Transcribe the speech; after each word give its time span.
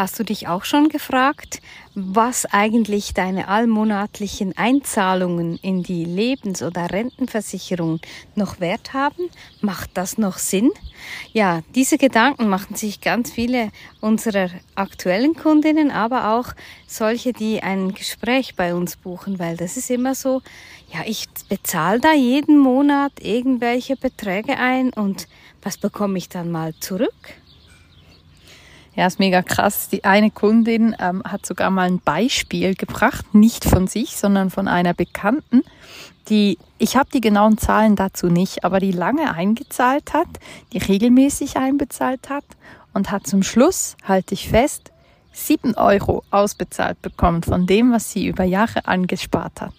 Hast 0.00 0.18
du 0.18 0.24
dich 0.24 0.48
auch 0.48 0.64
schon 0.64 0.88
gefragt, 0.88 1.60
was 1.94 2.46
eigentlich 2.46 3.12
deine 3.12 3.48
allmonatlichen 3.48 4.56
Einzahlungen 4.56 5.58
in 5.60 5.82
die 5.82 6.06
Lebens- 6.06 6.62
oder 6.62 6.90
Rentenversicherung 6.90 8.00
noch 8.34 8.60
wert 8.60 8.94
haben? 8.94 9.28
Macht 9.60 9.90
das 9.92 10.16
noch 10.16 10.38
Sinn? 10.38 10.70
Ja, 11.34 11.60
diese 11.74 11.98
Gedanken 11.98 12.48
machen 12.48 12.76
sich 12.76 13.02
ganz 13.02 13.30
viele 13.30 13.72
unserer 14.00 14.48
aktuellen 14.74 15.34
Kundinnen, 15.34 15.90
aber 15.90 16.32
auch 16.32 16.54
solche, 16.86 17.34
die 17.34 17.62
ein 17.62 17.92
Gespräch 17.92 18.54
bei 18.56 18.74
uns 18.74 18.96
buchen, 18.96 19.38
weil 19.38 19.58
das 19.58 19.76
ist 19.76 19.90
immer 19.90 20.14
so, 20.14 20.40
ja, 20.94 21.00
ich 21.04 21.26
bezahle 21.50 22.00
da 22.00 22.14
jeden 22.14 22.58
Monat 22.58 23.12
irgendwelche 23.20 23.96
Beträge 23.96 24.56
ein 24.56 24.94
und 24.94 25.28
was 25.60 25.76
bekomme 25.76 26.16
ich 26.16 26.30
dann 26.30 26.50
mal 26.50 26.72
zurück? 26.80 27.34
Ja, 29.00 29.06
ist 29.06 29.18
mega 29.18 29.40
krass. 29.40 29.88
Die 29.88 30.04
eine 30.04 30.30
Kundin 30.30 30.94
ähm, 31.00 31.22
hat 31.24 31.46
sogar 31.46 31.70
mal 31.70 31.86
ein 31.88 32.00
Beispiel 32.00 32.74
gebracht, 32.74 33.34
nicht 33.34 33.64
von 33.64 33.86
sich, 33.86 34.18
sondern 34.18 34.50
von 34.50 34.68
einer 34.68 34.92
Bekannten, 34.92 35.62
die, 36.28 36.58
ich 36.76 36.98
habe 36.98 37.08
die 37.10 37.22
genauen 37.22 37.56
Zahlen 37.56 37.96
dazu 37.96 38.26
nicht, 38.26 38.62
aber 38.62 38.78
die 38.78 38.92
lange 38.92 39.32
eingezahlt 39.32 40.12
hat, 40.12 40.28
die 40.74 40.76
regelmäßig 40.76 41.56
einbezahlt 41.56 42.28
hat 42.28 42.44
und 42.92 43.10
hat 43.10 43.26
zum 43.26 43.42
Schluss, 43.42 43.96
halte 44.04 44.34
ich 44.34 44.50
fest, 44.50 44.92
7 45.32 45.74
Euro 45.76 46.22
ausbezahlt 46.30 47.00
bekommen 47.02 47.42
von 47.42 47.66
dem, 47.66 47.92
was 47.92 48.10
sie 48.10 48.26
über 48.26 48.44
Jahre 48.44 48.86
angespart 48.86 49.60
hat. 49.60 49.72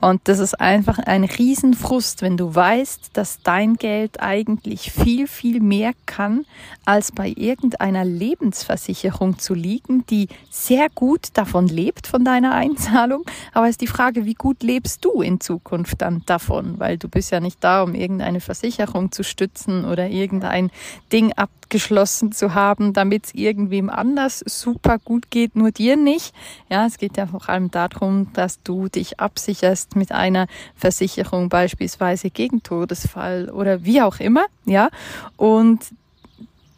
Und 0.00 0.20
das 0.24 0.38
ist 0.38 0.60
einfach 0.60 0.98
ein 0.98 1.24
Riesenfrust, 1.24 2.22
wenn 2.22 2.36
du 2.36 2.54
weißt, 2.54 3.10
dass 3.14 3.42
dein 3.42 3.74
Geld 3.74 4.20
eigentlich 4.20 4.92
viel, 4.92 5.26
viel 5.26 5.60
mehr 5.60 5.92
kann, 6.06 6.46
als 6.84 7.10
bei 7.10 7.32
irgendeiner 7.36 8.04
Lebensversicherung 8.04 9.40
zu 9.40 9.54
liegen, 9.54 10.06
die 10.06 10.28
sehr 10.50 10.88
gut 10.94 11.30
davon 11.34 11.66
lebt, 11.66 12.06
von 12.06 12.24
deiner 12.24 12.54
Einzahlung. 12.54 13.24
Aber 13.52 13.68
ist 13.68 13.80
die 13.80 13.88
Frage, 13.88 14.24
wie 14.24 14.34
gut 14.34 14.62
lebst 14.62 15.04
du 15.04 15.20
in 15.20 15.40
Zukunft 15.40 16.00
dann 16.00 16.22
davon? 16.26 16.78
Weil 16.78 16.96
du 16.96 17.08
bist 17.08 17.32
ja 17.32 17.40
nicht 17.40 17.62
da, 17.64 17.82
um 17.82 17.94
irgendeine 17.94 18.40
Versicherung 18.40 19.10
zu 19.10 19.24
stützen 19.24 19.84
oder 19.84 20.08
irgendein 20.08 20.70
Ding 21.12 21.32
abgeschlossen 21.32 22.30
zu 22.30 22.54
haben, 22.54 22.92
damit 22.92 23.26
es 23.26 23.34
irgendwem 23.34 23.90
anders 23.90 24.44
super 24.46 24.87
gut 24.96 25.30
geht, 25.30 25.56
nur 25.56 25.70
dir 25.70 25.96
nicht. 25.96 26.34
Ja, 26.68 26.86
es 26.86 26.98
geht 26.98 27.16
ja 27.16 27.26
vor 27.26 27.48
allem 27.48 27.70
darum, 27.70 28.32
dass 28.32 28.62
du 28.62 28.88
dich 28.88 29.20
absicherst 29.20 29.96
mit 29.96 30.12
einer 30.12 30.46
Versicherung 30.74 31.48
beispielsweise 31.48 32.30
gegen 32.30 32.62
Todesfall 32.62 33.50
oder 33.50 33.84
wie 33.84 34.02
auch 34.02 34.20
immer, 34.20 34.46
ja. 34.64 34.88
Und 35.36 35.80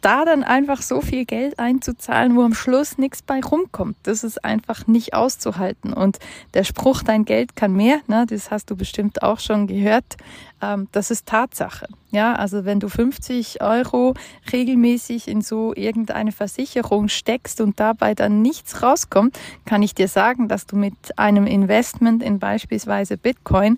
da 0.01 0.25
dann 0.25 0.43
einfach 0.43 0.81
so 0.81 1.01
viel 1.01 1.25
Geld 1.25 1.59
einzuzahlen, 1.59 2.35
wo 2.35 2.41
am 2.41 2.53
Schluss 2.53 2.97
nichts 2.97 3.21
bei 3.21 3.39
rumkommt. 3.39 3.95
Das 4.03 4.23
ist 4.23 4.43
einfach 4.43 4.87
nicht 4.87 5.13
auszuhalten. 5.13 5.93
Und 5.93 6.19
der 6.53 6.63
Spruch, 6.63 7.03
dein 7.03 7.25
Geld 7.25 7.55
kann 7.55 7.73
mehr, 7.73 7.99
ne, 8.07 8.25
das 8.27 8.51
hast 8.51 8.69
du 8.69 8.75
bestimmt 8.75 9.23
auch 9.23 9.39
schon 9.39 9.67
gehört, 9.67 10.17
ähm, 10.61 10.87
das 10.91 11.11
ist 11.11 11.25
Tatsache. 11.27 11.87
Ja, 12.11 12.35
also 12.35 12.65
wenn 12.65 12.81
du 12.81 12.89
50 12.89 13.61
Euro 13.61 14.15
regelmäßig 14.51 15.29
in 15.29 15.41
so 15.41 15.73
irgendeine 15.73 16.33
Versicherung 16.33 17.07
steckst 17.07 17.61
und 17.61 17.79
dabei 17.79 18.15
dann 18.15 18.41
nichts 18.41 18.83
rauskommt, 18.83 19.39
kann 19.65 19.81
ich 19.81 19.95
dir 19.95 20.09
sagen, 20.09 20.49
dass 20.49 20.65
du 20.65 20.75
mit 20.75 20.93
einem 21.17 21.47
Investment 21.47 22.21
in 22.21 22.39
beispielsweise 22.39 23.17
Bitcoin 23.17 23.77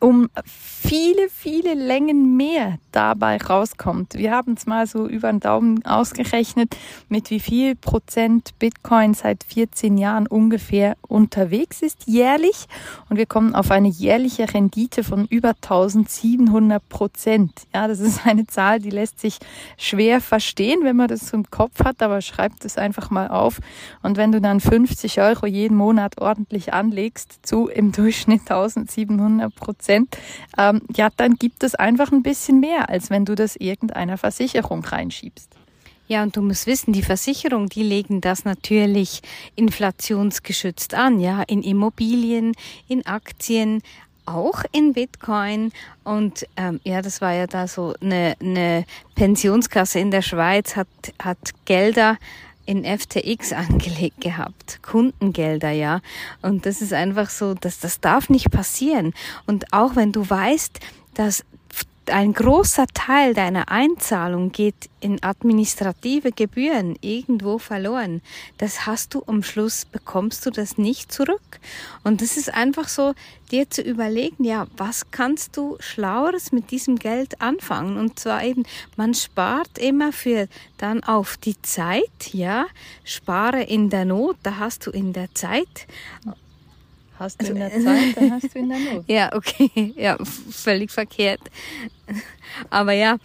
um 0.00 0.30
viele, 0.44 1.28
viele 1.28 1.74
Längen 1.74 2.36
mehr 2.36 2.78
dabei 2.90 3.36
rauskommt. 3.36 4.14
Wir 4.14 4.32
haben 4.32 4.54
es 4.54 4.66
mal 4.66 4.86
so 4.86 5.06
über 5.06 5.30
den 5.30 5.40
Daumen 5.40 5.84
ausgerechnet, 5.84 6.74
mit 7.08 7.30
wie 7.30 7.38
viel 7.38 7.76
Prozent 7.76 8.58
Bitcoin 8.58 9.12
seit 9.14 9.44
14 9.44 9.98
Jahren 9.98 10.26
ungefähr 10.26 10.96
unterwegs 11.06 11.82
ist 11.82 12.06
jährlich. 12.06 12.66
Und 13.08 13.18
wir 13.18 13.26
kommen 13.26 13.54
auf 13.54 13.70
eine 13.70 13.88
jährliche 13.88 14.52
Rendite 14.52 15.04
von 15.04 15.26
über 15.26 15.50
1700 15.50 16.88
Prozent. 16.88 17.52
Ja, 17.74 17.86
das 17.86 18.00
ist 18.00 18.26
eine 18.26 18.46
Zahl, 18.46 18.80
die 18.80 18.90
lässt 18.90 19.20
sich 19.20 19.38
schwer 19.76 20.20
verstehen, 20.20 20.80
wenn 20.82 20.96
man 20.96 21.08
das 21.08 21.32
im 21.32 21.50
Kopf 21.50 21.84
hat, 21.84 22.02
aber 22.02 22.22
schreibt 22.22 22.64
es 22.64 22.78
einfach 22.78 23.10
mal 23.10 23.28
auf. 23.28 23.60
Und 24.02 24.16
wenn 24.16 24.32
du 24.32 24.40
dann 24.40 24.60
50 24.60 25.20
Euro 25.20 25.46
jeden 25.46 25.76
Monat 25.76 26.20
ordentlich 26.20 26.72
anlegst, 26.72 27.46
zu 27.46 27.68
im 27.68 27.92
Durchschnitt 27.92 28.40
1700 28.50 29.54
Prozent, 29.54 29.89
Prozent, 29.90 30.16
ähm, 30.56 30.82
ja, 30.94 31.08
dann 31.16 31.34
gibt 31.34 31.64
es 31.64 31.74
einfach 31.74 32.12
ein 32.12 32.22
bisschen 32.22 32.60
mehr, 32.60 32.88
als 32.88 33.10
wenn 33.10 33.24
du 33.24 33.34
das 33.34 33.56
irgendeiner 33.56 34.18
Versicherung 34.18 34.84
reinschiebst. 34.84 35.48
Ja, 36.06 36.22
und 36.22 36.36
du 36.36 36.42
musst 36.42 36.66
wissen, 36.66 36.92
die 36.92 37.02
Versicherung, 37.02 37.68
die 37.68 37.84
legen 37.84 38.20
das 38.20 38.44
natürlich 38.44 39.20
inflationsgeschützt 39.54 40.94
an, 40.94 41.20
ja, 41.20 41.42
in 41.42 41.62
Immobilien, 41.62 42.52
in 42.88 43.06
Aktien, 43.06 43.80
auch 44.26 44.64
in 44.72 44.92
Bitcoin. 44.92 45.72
Und 46.02 46.46
ähm, 46.56 46.80
ja, 46.84 47.00
das 47.00 47.20
war 47.20 47.32
ja 47.32 47.46
da 47.46 47.68
so 47.68 47.94
eine, 48.00 48.34
eine 48.40 48.84
Pensionskasse 49.14 50.00
in 50.00 50.10
der 50.10 50.22
Schweiz, 50.22 50.74
hat, 50.74 50.88
hat 51.22 51.38
Gelder 51.64 52.16
in 52.70 52.84
FTX 52.84 53.52
angelegt 53.52 54.20
gehabt, 54.20 54.80
Kundengelder, 54.82 55.70
ja. 55.70 56.00
Und 56.40 56.66
das 56.66 56.80
ist 56.80 56.92
einfach 56.92 57.28
so, 57.28 57.54
dass 57.54 57.80
das 57.80 58.00
darf 58.00 58.30
nicht 58.30 58.50
passieren. 58.50 59.12
Und 59.46 59.72
auch 59.72 59.96
wenn 59.96 60.12
du 60.12 60.28
weißt, 60.28 60.78
dass 61.14 61.44
ein 62.10 62.32
großer 62.32 62.86
Teil 62.92 63.34
deiner 63.34 63.70
Einzahlung 63.70 64.52
geht 64.52 64.90
in 65.00 65.22
administrative 65.22 66.32
Gebühren 66.32 66.96
irgendwo 67.00 67.58
verloren. 67.58 68.22
Das 68.58 68.86
hast 68.86 69.14
du 69.14 69.22
am 69.26 69.42
Schluss, 69.42 69.84
bekommst 69.84 70.44
du 70.44 70.50
das 70.50 70.78
nicht 70.78 71.12
zurück. 71.12 71.60
Und 72.04 72.22
das 72.22 72.36
ist 72.36 72.52
einfach 72.52 72.88
so, 72.88 73.14
dir 73.50 73.68
zu 73.70 73.82
überlegen, 73.82 74.44
ja, 74.44 74.66
was 74.76 75.10
kannst 75.10 75.56
du 75.56 75.76
Schlaueres 75.80 76.52
mit 76.52 76.70
diesem 76.70 76.96
Geld 76.96 77.40
anfangen? 77.40 77.96
Und 77.96 78.18
zwar 78.18 78.44
eben, 78.44 78.64
man 78.96 79.14
spart 79.14 79.78
immer 79.78 80.12
für 80.12 80.48
dann 80.78 81.02
auf 81.02 81.36
die 81.36 81.60
Zeit, 81.62 82.32
ja, 82.32 82.66
spare 83.04 83.62
in 83.62 83.90
der 83.90 84.04
Not, 84.04 84.36
da 84.42 84.58
hast 84.58 84.86
du 84.86 84.90
in 84.90 85.12
der 85.12 85.34
Zeit 85.34 85.86
Hast 87.20 87.38
du 87.38 87.48
also, 87.48 87.52
in 87.52 87.58
der 87.58 87.70
Zeit, 87.70 88.16
dann 88.16 88.30
hast 88.42 88.54
du 88.54 88.58
in 88.58 88.68
der 88.70 88.78
Not. 88.78 89.04
ja, 89.06 89.30
okay. 89.34 89.92
Ja, 89.94 90.16
völlig 90.24 90.90
verkehrt. 90.90 91.40
Aber 92.70 92.92
ja, 92.92 93.16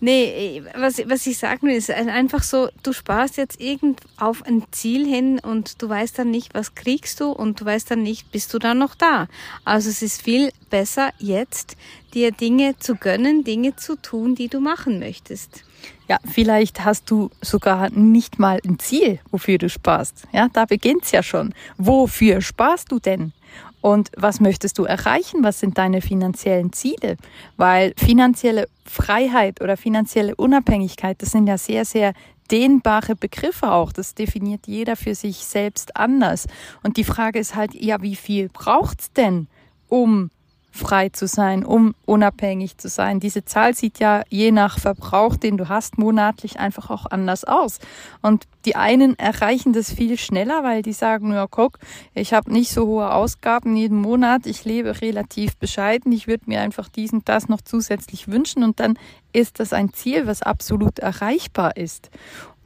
nee, 0.00 0.62
was, 0.76 0.98
was 1.08 1.26
ich 1.26 1.38
sagen 1.38 1.66
will, 1.66 1.76
ist 1.76 1.90
einfach 1.90 2.42
so, 2.42 2.68
du 2.82 2.92
sparst 2.92 3.36
jetzt 3.36 3.60
irgend 3.60 4.00
auf 4.16 4.44
ein 4.44 4.64
Ziel 4.70 5.06
hin 5.06 5.38
und 5.38 5.80
du 5.82 5.88
weißt 5.88 6.18
dann 6.18 6.30
nicht, 6.30 6.54
was 6.54 6.74
kriegst 6.74 7.20
du 7.20 7.30
und 7.30 7.60
du 7.60 7.64
weißt 7.64 7.90
dann 7.90 8.02
nicht, 8.02 8.30
bist 8.32 8.52
du 8.54 8.58
dann 8.58 8.78
noch 8.78 8.94
da. 8.94 9.28
Also 9.64 9.88
es 9.90 10.02
ist 10.02 10.22
viel 10.22 10.50
besser 10.70 11.10
jetzt, 11.18 11.76
dir 12.14 12.32
Dinge 12.32 12.76
zu 12.78 12.96
gönnen, 12.96 13.44
Dinge 13.44 13.76
zu 13.76 13.96
tun, 13.96 14.34
die 14.34 14.48
du 14.48 14.60
machen 14.60 14.98
möchtest. 14.98 15.64
Ja, 16.08 16.18
vielleicht 16.30 16.84
hast 16.84 17.10
du 17.10 17.30
sogar 17.40 17.90
nicht 17.90 18.38
mal 18.38 18.60
ein 18.66 18.78
Ziel, 18.78 19.20
wofür 19.30 19.58
du 19.58 19.68
sparst. 19.68 20.24
Ja, 20.32 20.48
da 20.52 20.64
beginnt's 20.64 21.12
ja 21.12 21.22
schon. 21.22 21.54
Wofür 21.78 22.40
sparst 22.40 22.90
du 22.90 22.98
denn? 22.98 23.32
Und 23.80 24.10
was 24.16 24.40
möchtest 24.40 24.78
du 24.78 24.84
erreichen? 24.84 25.42
Was 25.42 25.60
sind 25.60 25.78
deine 25.78 26.02
finanziellen 26.02 26.72
Ziele? 26.72 27.16
Weil 27.56 27.94
finanzielle 27.96 28.68
Freiheit 28.84 29.60
oder 29.62 29.76
finanzielle 29.76 30.36
Unabhängigkeit, 30.36 31.20
das 31.22 31.30
sind 31.30 31.46
ja 31.46 31.56
sehr, 31.56 31.84
sehr 31.84 32.12
dehnbare 32.50 33.16
Begriffe 33.16 33.72
auch. 33.72 33.92
Das 33.92 34.14
definiert 34.14 34.66
jeder 34.66 34.96
für 34.96 35.14
sich 35.14 35.38
selbst 35.38 35.96
anders. 35.96 36.46
Und 36.82 36.96
die 36.96 37.04
Frage 37.04 37.38
ist 37.38 37.54
halt, 37.54 37.74
ja, 37.74 38.02
wie 38.02 38.16
viel 38.16 38.48
braucht's 38.48 39.12
denn, 39.12 39.46
um 39.88 40.30
frei 40.70 41.08
zu 41.08 41.26
sein, 41.26 41.64
um 41.64 41.94
unabhängig 42.06 42.78
zu 42.78 42.88
sein. 42.88 43.20
Diese 43.20 43.44
Zahl 43.44 43.74
sieht 43.74 43.98
ja 43.98 44.22
je 44.28 44.52
nach 44.52 44.78
Verbrauch, 44.78 45.36
den 45.36 45.56
du 45.56 45.68
hast, 45.68 45.98
monatlich 45.98 46.60
einfach 46.60 46.90
auch 46.90 47.06
anders 47.06 47.44
aus. 47.44 47.78
Und 48.22 48.46
die 48.64 48.76
einen 48.76 49.18
erreichen 49.18 49.72
das 49.72 49.92
viel 49.92 50.18
schneller, 50.18 50.62
weil 50.62 50.82
die 50.82 50.92
sagen, 50.92 51.32
ja, 51.32 51.46
guck, 51.50 51.78
ich 52.14 52.32
habe 52.32 52.52
nicht 52.52 52.70
so 52.70 52.86
hohe 52.86 53.12
Ausgaben 53.12 53.76
jeden 53.76 53.98
Monat, 54.00 54.46
ich 54.46 54.64
lebe 54.64 55.00
relativ 55.00 55.56
bescheiden, 55.56 56.12
ich 56.12 56.26
würde 56.26 56.44
mir 56.46 56.60
einfach 56.60 56.88
dies 56.88 57.12
und 57.12 57.28
das 57.28 57.48
noch 57.48 57.62
zusätzlich 57.62 58.28
wünschen 58.28 58.62
und 58.62 58.78
dann 58.80 58.98
ist 59.32 59.60
das 59.60 59.72
ein 59.72 59.92
Ziel, 59.92 60.26
was 60.26 60.42
absolut 60.42 60.98
erreichbar 60.98 61.76
ist. 61.76 62.10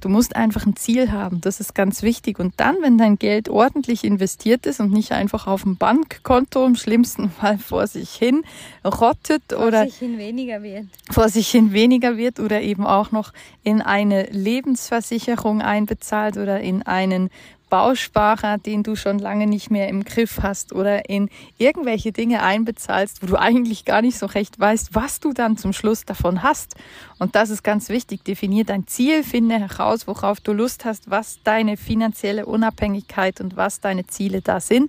Du 0.04 0.10
musst 0.10 0.36
einfach 0.36 0.66
ein 0.66 0.76
Ziel 0.76 1.12
haben, 1.12 1.40
das 1.40 1.60
ist 1.60 1.74
ganz 1.74 2.02
wichtig. 2.02 2.38
Und 2.38 2.52
dann, 2.58 2.76
wenn 2.82 2.98
dein 2.98 3.18
Geld 3.18 3.48
ordentlich 3.48 4.04
investiert 4.04 4.66
ist 4.66 4.78
und 4.78 4.92
nicht 4.92 5.12
einfach 5.12 5.46
auf 5.46 5.62
dem 5.62 5.78
Bankkonto 5.78 6.66
im 6.66 6.76
schlimmsten 6.76 7.30
Fall 7.40 7.56
vor 7.56 7.86
sich 7.86 8.10
hin 8.10 8.44
rottet 8.84 9.44
vor 9.48 9.66
oder 9.66 9.86
sich 9.86 9.96
hin 9.96 10.18
weniger 10.18 10.62
wird. 10.62 10.84
Vor 11.10 11.30
sich 11.30 11.48
hin 11.48 11.72
weniger 11.72 12.18
wird 12.18 12.38
oder 12.38 12.60
eben 12.60 12.84
auch 12.84 13.12
noch 13.12 13.32
in 13.62 13.80
eine 13.80 14.24
Lebensversicherung 14.24 15.62
einbezahlt 15.62 16.36
oder 16.36 16.60
in 16.60 16.82
einen 16.82 17.30
Bausparer, 17.74 18.58
den 18.58 18.84
du 18.84 18.94
schon 18.94 19.18
lange 19.18 19.48
nicht 19.48 19.68
mehr 19.68 19.88
im 19.88 20.04
Griff 20.04 20.38
hast 20.42 20.72
oder 20.72 21.10
in 21.10 21.28
irgendwelche 21.58 22.12
Dinge 22.12 22.40
einbezahlst, 22.40 23.20
wo 23.20 23.26
du 23.26 23.36
eigentlich 23.36 23.84
gar 23.84 24.00
nicht 24.00 24.16
so 24.16 24.26
recht 24.26 24.60
weißt, 24.60 24.94
was 24.94 25.18
du 25.18 25.32
dann 25.32 25.56
zum 25.56 25.72
Schluss 25.72 26.04
davon 26.04 26.44
hast. 26.44 26.76
Und 27.18 27.34
das 27.34 27.50
ist 27.50 27.64
ganz 27.64 27.88
wichtig. 27.88 28.22
Definier 28.22 28.62
dein 28.62 28.86
Ziel, 28.86 29.24
finde 29.24 29.58
heraus, 29.58 30.06
worauf 30.06 30.38
du 30.38 30.52
Lust 30.52 30.84
hast, 30.84 31.10
was 31.10 31.40
deine 31.42 31.76
finanzielle 31.76 32.46
Unabhängigkeit 32.46 33.40
und 33.40 33.56
was 33.56 33.80
deine 33.80 34.06
Ziele 34.06 34.40
da 34.40 34.60
sind. 34.60 34.88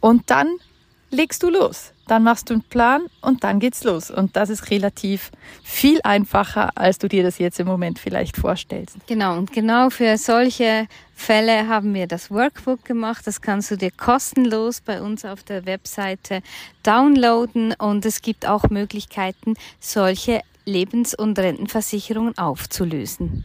Und 0.00 0.28
dann 0.28 0.48
legst 1.10 1.42
du 1.42 1.50
los. 1.50 1.92
Dann 2.06 2.22
machst 2.22 2.50
du 2.50 2.54
einen 2.54 2.62
Plan 2.62 3.02
und 3.22 3.44
dann 3.44 3.60
geht's 3.60 3.82
los. 3.84 4.10
Und 4.10 4.36
das 4.36 4.50
ist 4.50 4.70
relativ 4.70 5.30
viel 5.62 6.00
einfacher, 6.02 6.76
als 6.76 6.98
du 6.98 7.08
dir 7.08 7.22
das 7.22 7.38
jetzt 7.38 7.58
im 7.60 7.66
Moment 7.66 7.98
vielleicht 7.98 8.36
vorstellst. 8.36 8.96
Genau, 9.06 9.38
und 9.38 9.52
genau 9.52 9.88
für 9.88 10.18
solche 10.18 10.86
Fälle 11.14 11.66
haben 11.66 11.94
wir 11.94 12.06
das 12.06 12.30
Workbook 12.30 12.84
gemacht. 12.84 13.26
Das 13.26 13.40
kannst 13.40 13.70
du 13.70 13.76
dir 13.76 13.90
kostenlos 13.90 14.80
bei 14.82 15.00
uns 15.00 15.24
auf 15.24 15.42
der 15.44 15.64
Webseite 15.64 16.42
downloaden 16.82 17.74
und 17.78 18.04
es 18.04 18.20
gibt 18.20 18.46
auch 18.46 18.68
Möglichkeiten, 18.68 19.54
solche 19.80 20.42
Lebens- 20.66 21.14
und 21.14 21.38
Rentenversicherungen 21.38 22.36
aufzulösen. 22.36 23.44